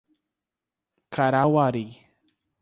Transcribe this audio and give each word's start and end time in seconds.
Carauari 1.13 1.85